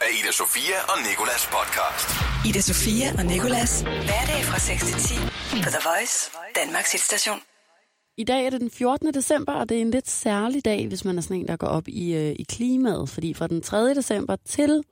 [0.00, 2.08] af Ida Sofia og Nikolas podcast.
[2.48, 3.72] Ida Sofia og Nikolas.
[3.80, 5.14] Hverdag fra 6 til 10
[5.64, 6.16] på The Voice,
[6.60, 7.38] Danmarks hitstation.
[8.16, 9.14] I dag er det den 14.
[9.14, 11.66] december, og det er en lidt særlig dag, hvis man er sådan en, der går
[11.66, 13.08] op i, øh, i klimaet.
[13.08, 13.94] Fordi fra den 3.
[13.94, 14.82] december til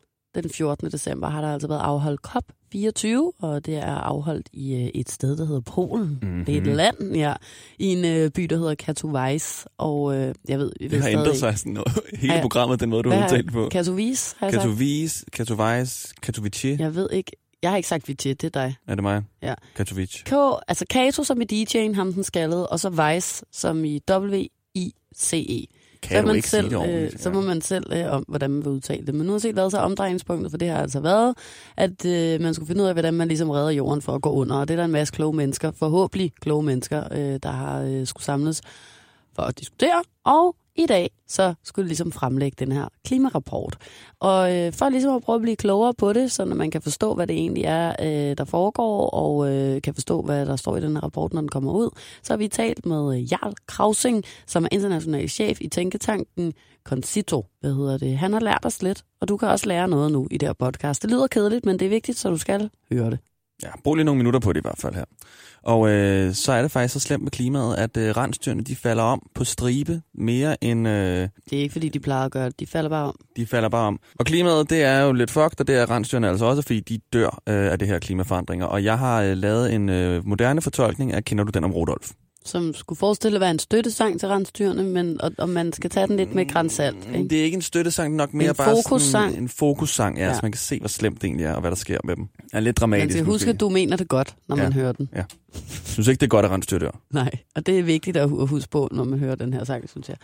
[0.43, 0.91] den 14.
[0.91, 3.07] december har der altså været afholdt COP24,
[3.43, 6.19] og det er afholdt i øh, et sted, der hedder Polen.
[6.23, 6.45] Mm-hmm.
[6.45, 7.35] Det er et land, ja,
[7.79, 9.69] i en øh, by, der hedder Katowice.
[9.79, 11.99] Og øh, jeg ved, jeg Det har ændret sig sådan noget.
[12.21, 12.41] Hele Ja.
[12.41, 13.69] programmet, den måde, du har udtalt på.
[13.71, 14.63] Katowice, har jeg sagt.
[14.65, 16.77] Katowice, Katowice, Katowice.
[16.79, 17.33] Jeg ved ikke.
[17.63, 18.75] Jeg har ikke sagt Vici, det er dig.
[18.87, 19.23] Er det mig?
[19.43, 19.55] Ja.
[19.77, 20.23] Katowice.
[20.27, 20.33] K,
[20.69, 25.67] altså Kato som i DJ'en, ham den skaldede, og så Vice som i W-I-C-E.
[26.03, 27.15] Kan så, du man ikke selv, sige det ordentligt?
[27.15, 29.15] øh, så må man selv øh, om, hvordan man vil udtale det.
[29.15, 31.35] Men nu har set lavet sig omdrejningspunktet, for det har altså været,
[31.77, 34.31] at øh, man skulle finde ud af, hvordan man ligesom redder jorden for at gå
[34.31, 34.57] under.
[34.57, 38.07] Og det er der en masse kloge mennesker, forhåbentlig kloge mennesker, øh, der har øh,
[38.07, 38.63] skulle samles
[39.35, 40.03] for at diskutere.
[40.25, 43.77] Og i dag, så skulle jeg ligesom fremlægge den her klimarapport.
[44.21, 47.15] Og øh, for ligesom at prøve at blive klogere på det, så man kan forstå,
[47.15, 50.81] hvad det egentlig er, øh, der foregår, og øh, kan forstå, hvad der står i
[50.81, 51.91] den her rapport, når den kommer ud,
[52.23, 56.53] så har vi talt med øh, Jarl Krausing, som er international chef i tænketanken
[56.85, 57.47] Concito.
[57.61, 58.19] Hvad hedder det?
[58.19, 60.53] Han har lært os lidt, og du kan også lære noget nu i det her
[60.53, 61.03] podcast.
[61.03, 63.19] Det lyder kedeligt, men det er vigtigt, så du skal høre det.
[63.63, 65.05] Ja, brug lige nogle minutter på det i hvert fald her.
[65.63, 69.03] Og øh, så er det faktisk så slemt med klimaet, at øh, rensdyrene de falder
[69.03, 72.61] om på stribe mere end øh, Det er ikke, fordi de plejer at gøre det.
[72.61, 73.15] De falder bare om.
[73.37, 74.01] de falder bare om.
[74.19, 76.99] Og klimaet, det er jo lidt fucked, og det er rensdyrene altså også, fordi de
[77.13, 78.67] dør øh, af det her klimaforandringer.
[78.67, 82.11] Og jeg har øh, lavet en øh, moderne fortolkning af, kender du den om Rudolf?
[82.49, 86.07] Som skulle forestille at være en støttesang til rensdyrene, men og, og man skal tage
[86.07, 86.97] den lidt med grænsalt.
[87.17, 87.29] Ikke?
[87.29, 89.31] Det er ikke en støttesang, nok mere En bare fokussang.
[89.31, 90.35] Sådan en fokussang, ja, ja, Ja.
[90.35, 92.27] så man kan se, hvor slemt det egentlig er, og hvad der sker med dem.
[92.53, 93.51] Er lidt dramatisk Man skal huske, måske.
[93.51, 94.63] at du mener det godt, når Ja.
[94.63, 95.09] man hører den.
[95.85, 97.01] synes ikke, det er godt, at rensdyr dør.
[97.11, 100.09] Nej, og det er vigtigt at huske på, når man hører den her sang, synes
[100.09, 100.17] jeg.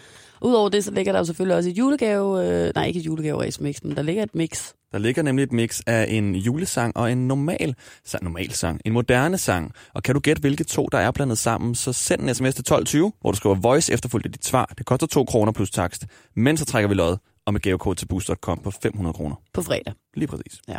[0.43, 3.51] Udover det, så ligger der jo selvfølgelig også et julegave, øh, nej ikke et julegave
[3.61, 4.71] mix, men der ligger et mix.
[4.93, 8.93] Der ligger nemlig et mix af en julesang og en normal sang, normal sang, en
[8.93, 9.73] moderne sang.
[9.95, 12.63] Og kan du gætte, hvilke to, der er blandet sammen, så send en sms til
[12.63, 14.75] 1220, hvor du skriver voice efterfulgt af dit svar.
[14.79, 16.05] Det koster 2 kroner plus takst.
[16.37, 17.17] Men så trækker vi lod
[17.47, 19.37] og med gavekode til boost.com på 500 kroner.
[19.55, 19.93] På fredag.
[20.15, 20.61] Lige præcis.
[20.69, 20.79] Ja.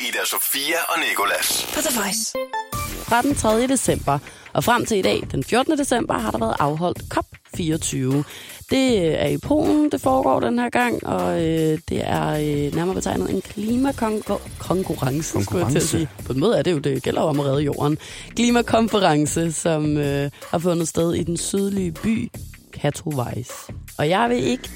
[0.00, 1.66] Ida Sofia og Nikolas.
[1.74, 2.32] På The Voice.
[3.08, 3.66] Fra den 3.
[3.66, 4.18] december
[4.52, 5.78] og frem til i dag, den 14.
[5.78, 8.24] december, har der været afholdt COP24.
[8.72, 12.94] Det er i Polen, det foregår den her gang, og øh, det er øh, nærmere
[12.94, 16.08] betegnet en klimakonkurrence, skulle jeg til at sige.
[16.26, 17.98] På en måde er det jo, det gælder om at redde jorden.
[18.36, 22.30] Klimakonference, som øh, har fundet sted i den sydlige by
[22.72, 23.52] Katowice.
[23.98, 24.70] Og jeg vil ikke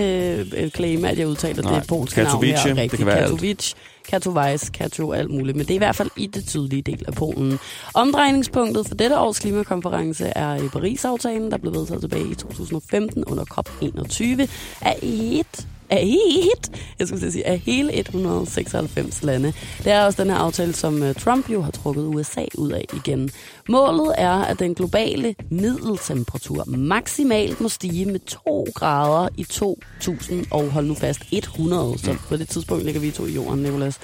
[0.00, 3.30] øh, øh, claime, at jeg udtaler Nej, det polske navn her det kan være alt.
[3.30, 3.76] Katowice,
[4.08, 5.56] Katowice, Kato, alt muligt.
[5.56, 7.58] Men det er i hvert fald i det sydlige del af Polen.
[7.94, 13.44] Omdrejningspunktet for dette års klimakonference er i Paris-aftalen, der blev vedtaget tilbage i 2015 under
[13.44, 14.48] COP21
[14.82, 19.52] af et af et, jeg skulle sige, af hele 196 lande.
[19.78, 22.84] Det er også den her aftale, som øh, Trump jo har trukket USA ud af
[22.92, 23.30] igen.
[23.68, 30.70] Målet er, at den globale middeltemperatur maksimalt må stige med 2 grader i 2000, og
[30.70, 34.00] hold nu fast, 100, så på det tidspunkt ligger vi to i jorden, Nicolas.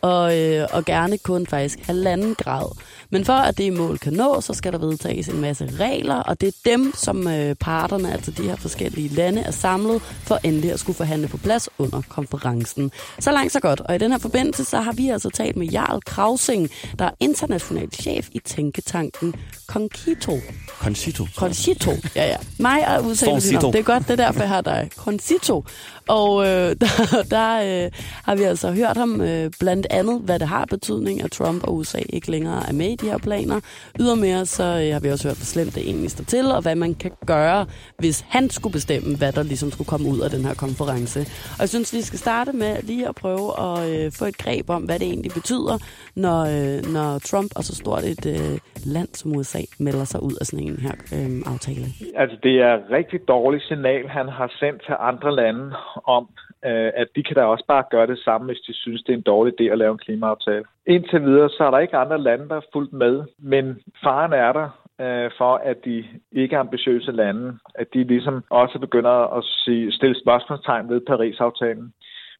[0.00, 2.76] Og, øh, og gerne kun faktisk halvanden grad.
[3.10, 6.40] Men for at det mål kan nås, så skal der vedtages en masse regler, og
[6.40, 10.72] det er dem, som øh, parterne, altså de her forskellige lande, er samlet for endelig
[10.72, 12.90] at skulle forhandle på plads under konferencen.
[13.18, 13.80] Så langt så godt.
[13.80, 17.10] Og i den her forbindelse, så har vi altså talt med Jarl Krausing, der er
[17.20, 19.34] international chef i tænketanken
[19.66, 20.32] Concito.
[20.78, 21.26] Concito.
[21.36, 22.36] Concito, ja ja.
[22.58, 23.70] Mig er udtalt Concito.
[23.70, 24.88] Det er godt, det er derfor, jeg har dig.
[24.96, 25.64] Concito.
[26.08, 27.90] Og øh, der, der øh,
[28.24, 31.76] har vi altså hørt ham øh, blandt andet, hvad det har betydning, at Trump og
[31.76, 33.60] USA ikke længere er med i de her planer.
[34.00, 36.74] Ydermere så øh, har vi også hørt, hvor slemt det egentlig står til, og hvad
[36.74, 37.66] man kan gøre,
[37.98, 41.20] hvis han skulle bestemme, hvad der ligesom skulle komme ud af den her konference.
[41.52, 44.70] Og jeg synes, vi skal starte med lige at prøve at øh, få et greb
[44.70, 45.78] om, hvad det egentlig betyder,
[46.14, 50.34] når, øh, når Trump og så stort et øh, land som USA melder sig ud
[50.40, 51.86] af sådan en her øh, aftale.
[52.14, 56.28] Altså, det er et rigtig dårligt signal, han har sendt til andre lande om,
[56.64, 59.16] øh, at de kan da også bare gøre det samme, hvis de synes, det er
[59.16, 60.64] en dårlig idé at lave en klimaaftale.
[60.86, 64.52] Indtil videre, så er der ikke andre lande, der er fuldt med, men faren er
[64.52, 64.68] der
[65.00, 70.20] øh, for, at de ikke ambitiøse lande, at de ligesom også begynder at sige, stille
[70.20, 71.92] spørgsmålstegn ved Paris-aftalen.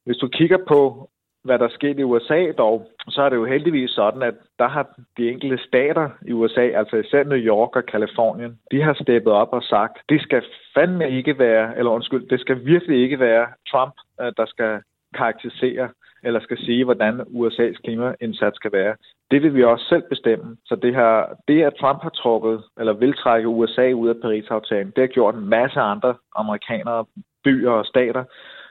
[0.04, 1.10] Hvis du kigger på,
[1.48, 2.76] hvad der er sket i USA dog,
[3.08, 4.84] så er det jo heldigvis sådan, at der har
[5.16, 9.52] de enkelte stater i USA, altså især New York og Kalifornien, de har steppet op
[9.52, 10.42] og sagt, det skal
[10.74, 14.80] fandme ikke være, eller undskyld, det skal virkelig ikke være Trump, øh, der skal
[15.14, 15.88] karakterisere
[16.22, 18.94] eller skal sige, hvordan USA's klimaindsats skal være.
[19.30, 20.56] Det vil vi også selv bestemme.
[20.64, 24.92] Så det, her, det at Trump har trukket, eller vil trække USA ud af Paris-aftalen,
[24.96, 27.04] det har gjort en masse andre amerikanere,
[27.44, 28.24] byer og stater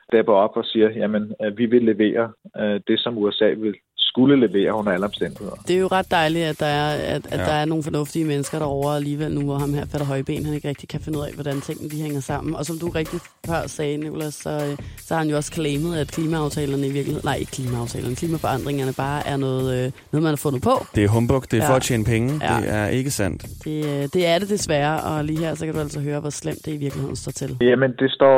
[0.10, 4.48] stepper op og siger, jamen, øh, vi vil levere øh, det, som USA vil skulle
[4.48, 5.51] levere under alle omstændigheder.
[5.68, 7.45] Det er jo ret dejligt, at der er, at, at Ja.
[7.45, 10.68] der er nogle fornuftige mennesker derovre alligevel nu, hvor ham her fatter højben, han ikke
[10.69, 12.56] rigtig kan finde ud af, hvordan tingene de hænger sammen.
[12.56, 15.98] Og som du rigtig før sagde, Nicolas, så, øh, så har han jo også claimet,
[15.98, 20.36] at klimaaftalerne i virkeligheden, nej ikke klimaaftalerne, klimaforandringerne bare er noget, øh, noget man har
[20.36, 20.86] fundet på.
[20.95, 21.69] Det er humbug, det er Ja.
[21.69, 22.39] for at tjene penge.
[22.42, 22.62] Ja.
[22.62, 23.45] Det er ikke sandt.
[23.63, 26.30] Det, øh, det er det desværre, og lige her, så kan du altså høre, hvor
[26.30, 27.57] slemt det i virkeligheden står til.
[27.62, 28.38] Jamen, det står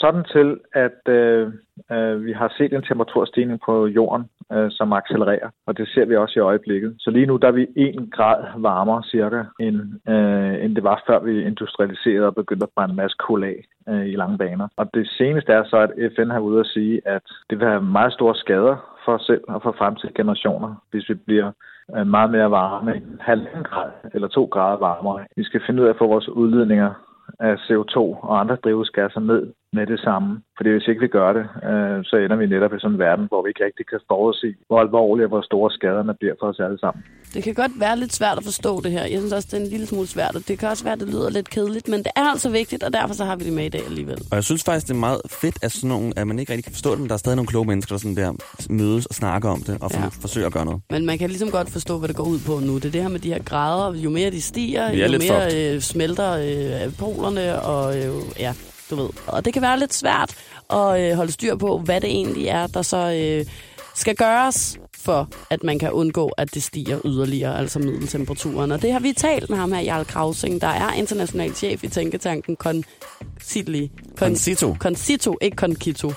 [0.00, 1.52] sådan til, at øh,
[1.92, 6.16] øh, vi har set en temperaturstigning på jorden, øh, som accelererer, og det ser vi
[6.16, 6.94] også i øjeblikket.
[6.98, 9.76] Så lige nu der er vi 1 grad varmere cirka, end,
[10.08, 13.64] øh, end det var før vi industrialiserede og begyndte at brænde en masse kul af
[13.88, 14.68] øh, i lange baner.
[14.76, 17.82] Og det seneste er så, at FN har ude at sige, at det vil have
[17.82, 21.52] meget store skader for os selv og for fremtidige generationer, hvis vi bliver
[21.96, 25.26] øh, meget mere varme, halvanden grad eller to grader varmere.
[25.36, 26.90] Vi skal finde ud af at få vores udledninger
[27.40, 30.28] af CO2 og andre drivhusgasser ned med det samme.
[30.56, 33.24] Fordi hvis ikke vi gør det, øh, så ender vi netop i sådan en verden,
[33.30, 36.60] hvor vi ikke rigtig kan forudse, hvor alvorlige og hvor store skaderne bliver for os
[36.66, 37.02] alle sammen.
[37.34, 39.04] Det kan godt være lidt svært at forstå det her.
[39.12, 41.00] Jeg synes også, det er en lille smule svært, og det kan også være, at
[41.00, 43.52] det lyder lidt kedeligt, men det er altså vigtigt, og derfor så har vi det
[43.52, 44.18] med i dag alligevel.
[44.30, 46.64] Og jeg synes faktisk, det er meget fedt, at, sådan nogle, at man ikke rigtig
[46.64, 48.32] kan forstå det, men der er stadig nogle kloge mennesker, der sådan der
[48.70, 50.06] mødes og snakker om det, og Ja.
[50.24, 50.80] forsøger at gøre noget.
[50.90, 52.74] Men man kan ligesom godt forstå, hvad det går ud på nu.
[52.74, 53.98] Det er det her med de her grader.
[53.98, 55.74] Jo mere de stiger, er jo mere fucked.
[55.74, 58.52] øh, smelter øh, polerne, og øh, ja,
[58.90, 59.10] du ved.
[59.26, 60.34] Og det kan være lidt svært
[60.70, 63.46] at øh, holde styr på, hvad det egentlig er, der så øh,
[63.98, 68.72] skal gøres for, at man kan undgå, at det stiger yderligere, altså middeltemperaturen.
[68.72, 71.88] Og det har vi talt med ham her, Jarl Krausing, der er international chef i
[71.88, 73.90] Tænketanken Concitli.
[74.16, 74.76] Concito.
[74.78, 76.12] Concito, ikke Concito.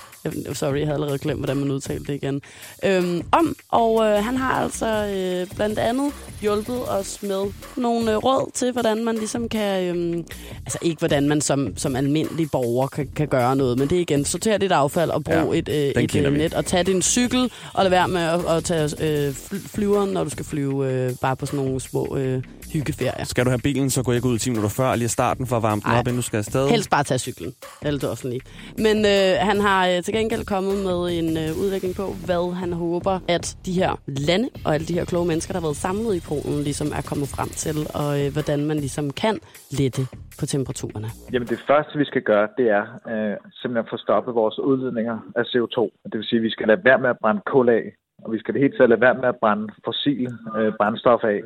[0.52, 2.40] Sorry, jeg havde allerede glemt, hvordan man udtalte det igen.
[2.84, 7.44] Øhm, om, og øh, han har altså øh, blandt andet hjulpet os med
[7.76, 9.96] nogle øh, råd til, hvordan man ligesom kan...
[9.96, 10.24] Øh,
[10.58, 14.02] altså ikke, hvordan man som, som almindelig borger kan, kan gøre noget, men det er
[14.02, 17.02] igen, sortere dit affald og brug Ja, et, øh, et øh, net, og tage din
[17.02, 20.92] cykel, og lade være med at, at tage øh, fly- flyveren, når du skal flyve
[20.92, 22.42] øh, bare på sådan nogle små øh,
[22.72, 23.24] hyggeferier.
[23.24, 25.56] Skal du have bilen, så gå ikke ud 10 minutter før, lige i starten for
[25.56, 25.98] at varme den Ej.
[25.98, 26.68] op, inden du skal afsted.
[26.68, 27.52] Helst bare tage cyklen,
[27.82, 28.40] eller det offentlige.
[28.78, 32.72] Men øh, han har øh, til gengæld kommet med en øh, udlægning på, hvad han
[32.72, 36.14] håber, at de her lande og alle de her kloge mennesker, der har været samlet
[36.14, 39.38] i Polen, ligesom er kommet frem til, og øh, hvordan man ligesom kan
[39.70, 40.06] lette
[40.40, 41.08] på temperaturerne.
[41.32, 45.18] Jamen det første, vi skal gøre, det er øh, simpelthen at få stoppet vores udledninger
[45.36, 45.78] af CO2.
[46.04, 47.84] Det vil sige, at vi skal lade være med at brænde kul af,
[48.24, 51.40] og vi skal det hele taget lade være med at brænde fossile øh, brændstof af.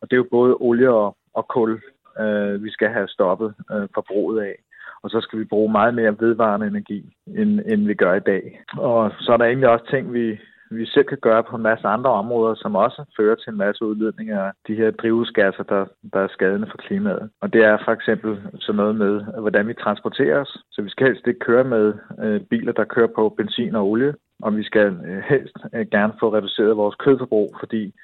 [0.00, 1.82] Og det er jo både olie og, og kul,
[2.20, 4.54] øh, vi skal have stoppet øh, forbruget af.
[5.02, 8.62] Og så skal vi bruge meget mere vedvarende energi, end, end vi gør i dag.
[8.78, 10.38] Og så er der egentlig også ting, vi,
[10.70, 13.84] vi selv kan gøre på en masse andre områder, som også fører til en masse
[13.84, 17.30] udledning af de her drivhusgasser, der, der er skadende for klimaet.
[17.40, 20.56] Og det er for eksempel sådan noget med, hvordan vi transporterer os.
[20.72, 24.14] Så vi skal helst ikke køre med øh, biler, der kører på benzin og olie.
[24.42, 27.94] Og vi skal øh, helst øh, gerne få reduceret vores kødforbrug, fordi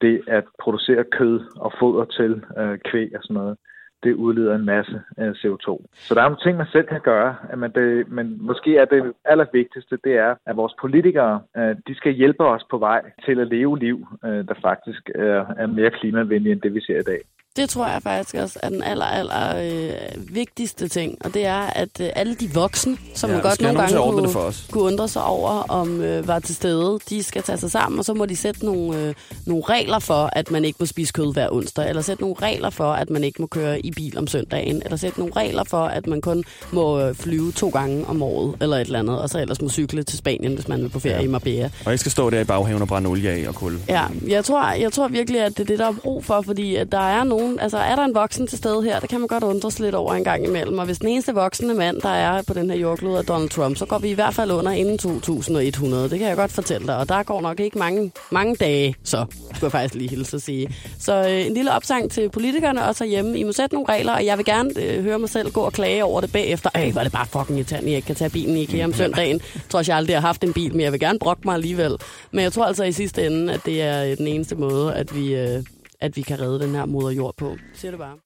[0.00, 3.56] det at producere kød og foder til øh, kvæg og sådan noget,
[4.04, 5.86] det udleder en masse øh, CO2.
[5.94, 8.84] Så der er nogle ting, man selv kan gøre, at man det, men måske er
[8.84, 13.40] det allervigtigste, det er, at vores politikere, øh, de skal hjælpe os på vej til
[13.40, 17.02] at leve liv, øh, der faktisk er, er mere klimavenlige end det, vi ser i
[17.02, 17.20] dag.
[17.56, 21.60] Det tror jeg faktisk også er den aller, aller øh, vigtigste ting, og det er,
[21.60, 24.66] at øh, alle de voksne, som Ja, man godt nogle gange kunne, for os.
[24.70, 28.04] kunne undre sig over, om øh, var til stede, de skal tage sig sammen, og
[28.04, 29.14] så må de sætte nogle, øh,
[29.46, 32.70] nogle regler for, at man ikke må spise kød hver onsdag, eller sætte nogle regler
[32.70, 35.84] for, at man ikke må køre i bil om søndagen, eller sætte nogle regler for,
[35.84, 39.30] at man kun må øh, flyve to gange om året, eller et eller andet, og
[39.30, 41.22] så ellers må cykle til Spanien, hvis man vil på ferie ja.
[41.22, 41.70] i Marbella.
[41.86, 43.78] Og ikke skal stå der i baghaven og brænde olie af og kul.
[43.88, 46.76] Ja, jeg tror, jeg tror virkelig, at det er det, der er brug for, fordi
[46.76, 49.28] at der er nogen, altså er der en voksen til stede her, det kan man
[49.28, 52.08] godt undre sig lidt over en gang imellem, og hvis den eneste voksne mand, der
[52.08, 54.72] er på den her jordklode, er Donald Trump, så går vi i hvert fald under
[54.72, 58.56] inden 2100, det kan jeg godt fortælle dig, og der går nok ikke mange, mange
[58.56, 60.74] dage, så skulle jeg faktisk lige hilse at sige.
[60.98, 64.24] Så øh, en lille opsang til politikerne også hjemme, I må sætte nogle regler, og
[64.24, 66.70] jeg vil gerne øh, høre mig selv gå og klage over det bagefter.
[66.74, 68.92] Ej, hvor er det bare fucking irriterende, jeg ikke kan tage bilen i IKEA om
[68.92, 69.40] søndagen.
[69.54, 71.96] Jeg tror jeg aldrig har haft en bil, men jeg vil gerne brokke mig alligevel.
[72.30, 75.16] Men jeg tror altså i sidste ende, at det er øh, den eneste måde, at
[75.16, 75.62] vi, øh,
[76.04, 77.56] at vi kan redde den her moder jord på.
[77.74, 78.16] Siger det bare.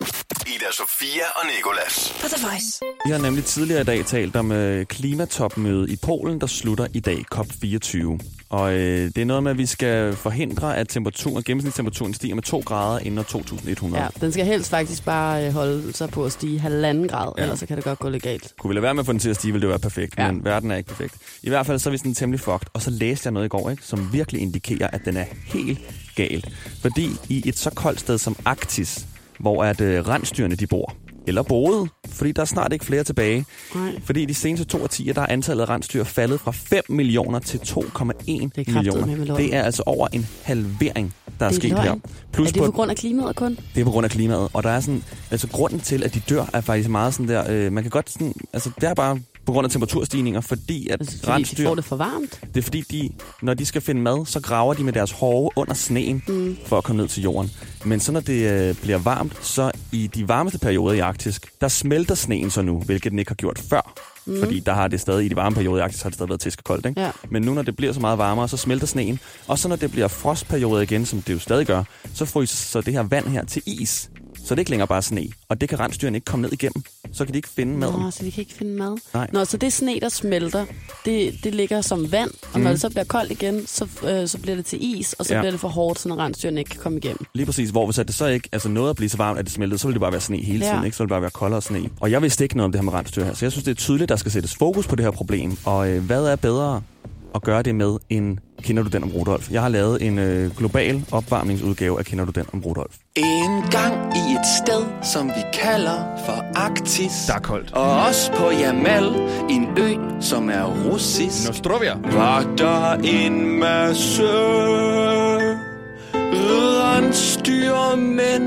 [0.55, 2.15] Ida Sofia og Nikolas.
[2.21, 2.81] På The Voice.
[3.07, 7.01] Vi har nemlig tidligere i dag talt om øh, klimatopmødet i Polen, der slutter i
[7.01, 8.19] dag, COP24.
[8.51, 12.43] Og øh, det er noget med, at vi skal forhindre, at temperaturen, gennemsnitstemperaturen stiger med
[12.43, 14.03] 2 grader inden år 2100.
[14.05, 17.43] Ja, den skal helst faktisk bare øh, holde sig på at stige halvanden grad, Ja.
[17.43, 18.55] ellers så kan det godt gå lidt galt.
[18.59, 20.15] Kunne vi lade være med at få den til at stige, ville det være perfekt,
[20.19, 20.33] ja.
[20.33, 21.15] Men verden er ikke perfekt.
[21.43, 23.49] I hvert fald så er vi sådan temmelig fucked, og så læste jeg noget i
[23.49, 25.79] går, ikke, som virkelig indikerer, at den er helt
[26.17, 26.45] gal.
[26.83, 29.07] Fordi i et så koldt sted som Arktis,
[29.39, 30.95] hvor at øh, rensdyrene de bor,
[31.27, 33.45] eller boede, fordi der er snart ikke flere tilbage.
[33.75, 33.93] Nej.
[34.05, 37.59] Fordi de seneste to årtier, der er antallet af rensdyr faldet fra 5 millioner til
[37.59, 39.37] 2,1 med millioner.
[39.37, 41.83] Det er altså over en halvering, der er, er sket løgn.
[41.83, 41.95] her.
[42.33, 43.59] Plus er det på grund af klimaet kun?
[43.75, 44.49] det er på grund af klimaet.
[44.53, 47.45] Og der er sådan, altså grunden til, at de dør, er faktisk meget sådan der,
[47.51, 49.19] øh, man kan godt sådan, altså det er bare
[49.49, 52.41] på grund af temperaturstigninger, fordi at Altså, fordi de rensdyr, får det for varmt?
[52.55, 53.11] det er fordi, de,
[53.43, 56.57] når de skal finde mad, så graver de med deres hove under sneen mm.
[56.67, 57.51] for at komme ned til jorden.
[57.85, 61.69] Men så når det øh, bliver varmt, så i de varmeste perioder i Arktis, der
[61.69, 63.95] smelter sneen så nu, hvilket den ikke har gjort før.
[64.27, 64.39] Mm.
[64.41, 66.41] Fordi der har det stadig, i de varme perioder i Arktis, har det stadig været
[66.41, 67.01] tæskekoldt, ikke?
[67.01, 67.11] Ja.
[67.31, 69.21] Men nu, når det bliver så meget varmere, så smelter sneen.
[69.47, 71.83] Og så når det bliver frostperioder igen, som det jo stadig gør,
[72.15, 74.11] så fryser så det her vand her til is.
[74.49, 75.27] Så det er ikke længere bare sne.
[75.49, 76.83] Og det kan rensdyrene ikke komme ned igennem.
[77.13, 78.01] Så kan de ikke finde maden.
[78.03, 78.97] Nå, så de kan ikke finde mad.
[79.15, 79.27] Nej.
[79.33, 80.67] Nå, så det sne, der smelter,
[81.05, 82.65] det, det ligger som vand, og mm.
[82.65, 85.35] når det så bliver koldt igen, så, øh, så bliver det til is, og så
[85.35, 85.41] Ja.
[85.41, 87.27] bliver det for hårdt, så rensdyrene ikke kan komme igennem.
[87.35, 89.53] Lige præcis, hvor hvis det så ikke altså noget at blive så varmt, at det
[89.53, 90.71] smeltede, så ville det bare være sne hele Ja.
[90.73, 90.97] tiden, ikke?
[90.97, 91.91] Så ville det bare være koldere sne.
[92.01, 93.71] Og jeg vidste ikke noget om det her med rensdyr her, så jeg synes, det
[93.71, 95.57] er tydeligt, der skal sættes fokus på det her problem.
[95.65, 96.83] Og øh, hvad er bedre
[97.35, 99.51] at gøre det med, end Kender du den om Rudolf?
[99.51, 102.95] Jeg har lavet en øh, global opvarmningsudgave af Kender du den om Rudolf.
[103.17, 107.13] En gang i et sted, som vi kalder for Arktis.
[107.27, 107.73] Der er koldt.
[107.73, 109.05] Og også på Jamal,
[109.51, 111.47] en ø, som er russisk.
[111.47, 111.95] Nostrovia.
[112.13, 114.23] Var der en masse
[116.99, 118.43] rensdyr, men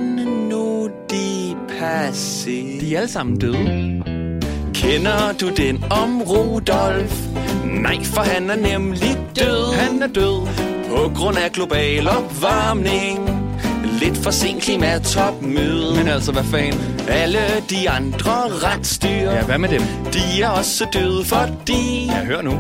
[0.49, 2.81] nu de passé.
[2.81, 4.03] De er alle sammen døde.
[4.73, 7.27] Kender du den om Rudolf?
[7.65, 9.73] Nej, for han er nemlig død.
[9.73, 10.47] Han er død.
[10.89, 13.29] På grund af global opvarmning.
[14.01, 15.95] Lidt for sent klimatopmøde.
[15.95, 16.79] Men altså, hvad fanden?
[17.07, 18.31] Alle de andre
[18.63, 19.81] rensdyr, hvad med dem?
[20.13, 22.53] de er også døde, fordi Ja, hør nu.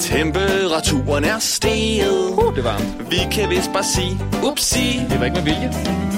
[0.00, 2.30] temperaturen er steget.
[2.36, 2.82] Uh, det var.
[3.10, 4.18] Vi kan vist bare sige,
[4.50, 5.72] upsi, Det var ikke med vilje.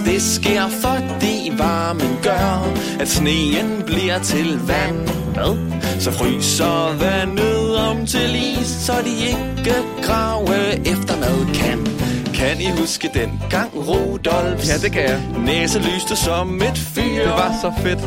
[0.05, 2.69] det sker, fordi varmen gør,
[3.01, 5.09] at sneen bliver til vand.
[5.35, 5.57] Hvad?
[6.01, 11.87] Så fryser vandet om til is, så de ikke grave efter mad kan.
[12.35, 15.23] Kan I huske den gang Rudolfs Ja, det kan jeg.
[15.39, 17.03] næse lyste som et fyr?
[17.23, 18.01] Det var så fedt.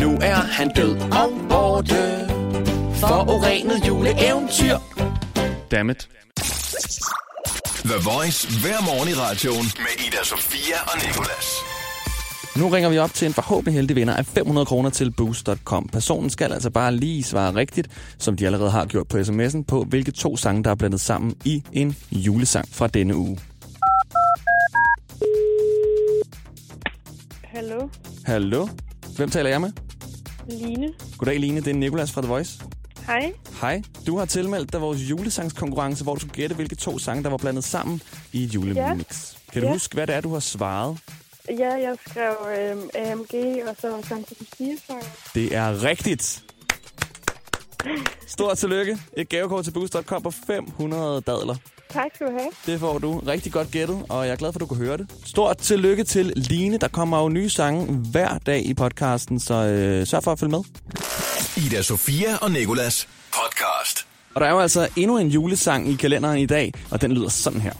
[0.00, 2.28] Nu er han død og borte
[3.00, 4.76] for urenet juleeventyr.
[5.70, 6.08] Dammit.
[7.84, 11.46] The Voice hver morgen i radioen med Ida Sofia og Nicolas.
[12.56, 15.88] Nu ringer vi op til en forhåbentlig heldig vinder af 500 kroner til Boost.com.
[15.92, 17.88] Personen skal altså bare lige svare rigtigt,
[18.18, 21.34] som de allerede har gjort på sms'en, på hvilke to sange, der er blandet sammen
[21.44, 23.38] i en julesang fra denne uge.
[27.44, 27.88] Hallo,
[28.24, 28.68] Hallo?
[29.16, 29.72] Hvem taler jeg med?
[30.48, 30.88] Line.
[31.18, 32.60] Goddag Line, det er Nikolas fra The Voice.
[33.06, 33.32] Hej.
[33.60, 37.30] Hej, du har tilmeldt dig vores julesangskonkurrence, hvor du skulle gætte, hvilke to sange, der
[37.30, 38.02] var blandet sammen
[38.32, 39.34] i et julemix.
[39.52, 39.72] Kan du Ja.
[39.72, 40.98] huske, hvad det er, du har svaret?
[41.58, 45.04] Ja, jeg skrev øhm, AMG og så Sankt Lucia-sang.
[45.34, 46.42] Det er rigtigt.
[48.26, 48.98] Stort tillykke.
[49.16, 51.56] Et gavekort til Boost.com på 500 dadler.
[51.90, 52.50] Tak skal du have.
[52.66, 54.96] Det får du rigtig godt gættet, og jeg er glad for, at du kunne høre
[54.96, 55.12] det.
[55.24, 56.78] Stort tillykke til Line.
[56.78, 60.50] Der kommer jo nye sange hver dag i podcasten, så øh, sørg for at følge
[60.50, 60.60] med.
[61.56, 64.06] Ida Sofia og Nicolas podcast.
[64.34, 67.28] Og der er jo altså endnu en julesang i kalenderen i dag, og den lyder
[67.28, 67.72] sådan her.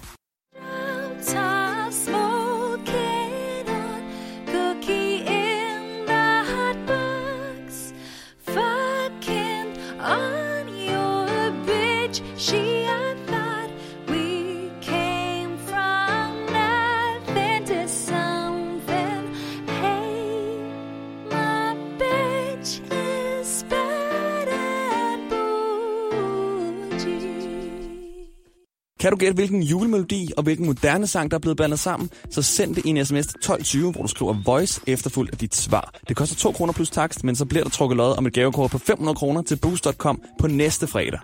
[29.00, 32.42] Kan du gætte, hvilken julemelodi og hvilken moderne sang, der er blevet blandet sammen, så
[32.42, 35.94] send det i en sms til 1220, hvor du skriver voice efterfulgt af dit svar.
[36.08, 38.70] Det koster 2 kroner plus takst, men så bliver der trukket lod om et gavekort
[38.70, 41.20] på 500 kroner til boost.com på næste fredag.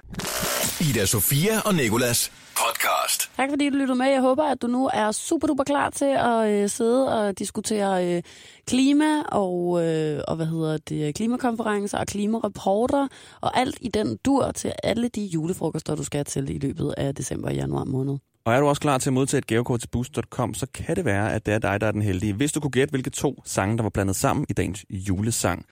[0.81, 2.33] Ida Sofia og Nicolas
[2.65, 3.31] podcast.
[3.37, 4.07] Tak fordi du lyttede med.
[4.07, 8.17] Jeg håber, at du nu er super duper klar til at øh, sidde og diskutere
[8.17, 8.23] øh,
[8.67, 13.09] klima og, øh, og hvad hedder det, klimakonferencer og klimareporter
[13.41, 17.15] og alt i den dur til alle de julefrokoster, du skal til i løbet af
[17.15, 18.19] december og januar måned.
[18.45, 21.05] Og er du også klar til at modtage et gavekort til boost.com, så kan det
[21.05, 22.33] være, at det er dig, der er den heldige.
[22.33, 25.67] Hvis du kunne gætte, hvilke to sange, der var blandet sammen i dagens julesang.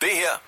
[0.00, 0.47] Det her